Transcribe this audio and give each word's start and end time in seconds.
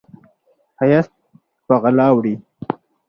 ښایست 0.77 1.13
په 1.67 1.75
غلا 1.81 2.07
وړي 2.13 2.35